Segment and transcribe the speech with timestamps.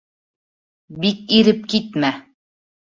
[1.05, 2.15] Бик иреп китмә!